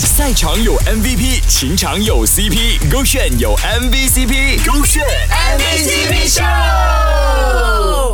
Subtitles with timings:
[0.00, 7.03] 赛场有 MVP，情场有 CP，勾选有 MVCp，勾选 MVCp 秀。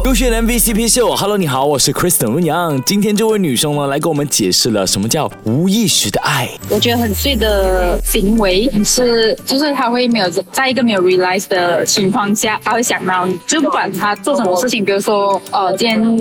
[0.03, 2.83] 勾选 MVCp 秀，Hello，你好，我是 Kristen 温阳。
[2.83, 6.49] 今天这位女生呢，来给我们解释了什么叫无意识的爱。
[6.69, 16.17] 我觉得很碎的行为是，就是他会没有在一个没有 realize 的情况下，他会想到，就不管他做什么事情，比如说，呃，今天，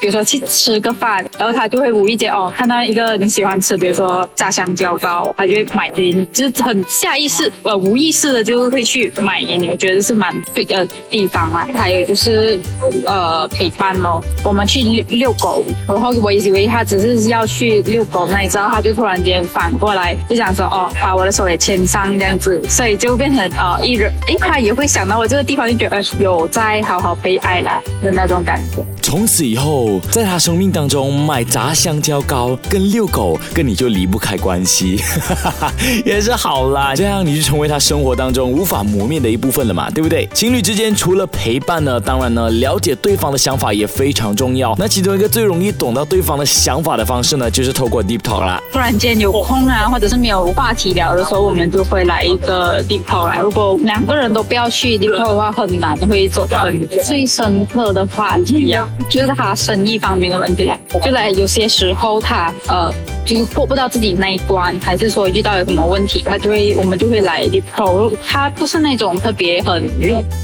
[0.00, 9.68] 比如说去吃个饭，然后他就会无意间哦，看到一个你喜欢吃，比如说炸香蕉糕，他就会买给你，就是很下意识，呃，无意识的就会去买给你。
[9.68, 11.68] 我觉得是蛮对的地方啊。
[11.74, 12.60] 还有就是，是。
[13.06, 14.22] 呃，陪伴咯。
[14.44, 28.84] 我们去遛遛狗，然后我以为他只是要去遛狗，那你知道，他就突然间反过来就想说，哦，把我的手也牵上这样子，所以就变成呃一人，哎，他也会想到我这个地方，就觉得有在好好被爱了的那种感觉。
[29.02, 35.00] 从此以后，在他生命当中，买炸香蕉糕跟遛狗跟你就离不开关系，
[36.04, 40.28] 也是好啦，这样你就成为他生活当中无法磨灭的一部分了嘛，对不对？
[40.34, 43.14] 情侣之间除了陪伴呢，当当然呢，了解对。
[43.16, 44.74] 方的想法也非常重要。
[44.78, 48.60] 那其中一个最容易懂到对方的想法的方式呢，就是透过 deep talk 啦。
[48.70, 53.38] 突然间有空啊，或者是没有话题聊的时候，我们就会来一个 deep talk 来。
[53.38, 56.66] 如果两个人都不要去 deep talk 的话，很难会走到
[57.02, 60.70] 最深刻的话题啊，就是他生意方面的问题。
[61.02, 62.92] 就在有些时候他呃。
[63.26, 68.12] 就是过不到自己那一关，还是说遇到有什么问题，他就会我们就会来 deep talk。
[68.24, 69.90] 他不是那种特别很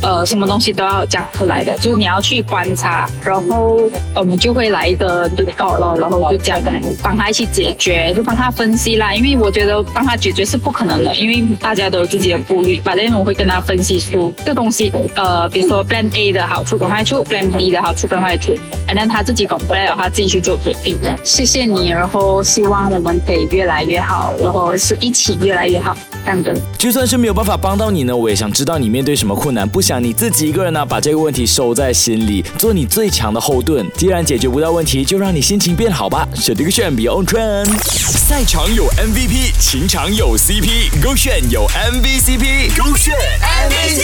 [0.02, 6.60] 呃什么东西都要讲出来的，就是你要去观察，然后我们就会来一个 deep talk 了，然后就讲
[7.00, 9.14] 帮他一起解决，就帮他分析啦。
[9.14, 12.80] 因为我觉得帮他解决是不可能的，因为大家都有自己的顾虑。
[12.80, 18.56] 反正我会跟他分析出这东西，呃，比如说 plan A 的好处跟坏处，plan B 的好处跟坏处，
[18.88, 20.98] 反正他自己搞不来的话，自己去做决定。
[21.22, 22.72] 谢谢你，然后希望。
[22.72, 25.94] 望我们可以越来越好，然后是一起越来越好。
[26.24, 33.86] 这样的，就算是没有办法帮到你呢，我也想知道你面对什么困难，不想你自己一个人呢把这个问题收在心里，做你最强的后盾。
[33.94, 36.26] 既然解决不到问题，就让你心情变好吧。
[36.34, 43.14] 选这个选 Beyond Trend，赛场有 MVP，情场有 CP，勾选有 MVCp，勾选
[43.68, 44.01] MVP。